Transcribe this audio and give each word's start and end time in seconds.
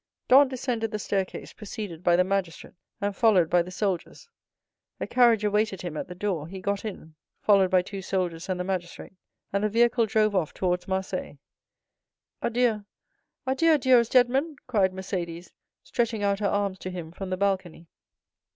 Dantès 0.27 0.49
descended 0.49 0.89
the 0.89 0.97
staircase, 0.97 1.53
preceded 1.53 2.03
by 2.03 2.15
the 2.15 2.23
magistrate, 2.23 2.73
and 3.01 3.15
followed 3.15 3.51
by 3.51 3.61
the 3.61 3.69
soldiers. 3.69 4.27
A 4.99 5.05
carriage 5.05 5.43
awaited 5.45 5.83
him 5.83 5.95
at 5.95 6.07
the 6.07 6.15
door; 6.15 6.47
he 6.47 6.59
got 6.59 6.83
in, 6.83 7.13
followed 7.43 7.69
by 7.69 7.83
two 7.83 8.01
soldiers 8.01 8.49
and 8.49 8.59
the 8.59 8.63
magistrate, 8.63 9.13
and 9.53 9.63
the 9.63 9.69
vehicle 9.69 10.07
drove 10.07 10.33
off 10.33 10.55
towards 10.55 10.87
Marseilles. 10.87 11.37
"Adieu, 12.41 12.83
adieu, 13.45 13.77
dearest 13.77 14.15
Edmond!" 14.15 14.57
cried 14.65 14.91
Mercédès, 14.91 15.51
stretching 15.83 16.23
out 16.23 16.39
her 16.39 16.47
arms 16.47 16.79
to 16.79 16.89
him 16.89 17.11
from 17.11 17.29
the 17.29 17.37
balcony. 17.37 17.85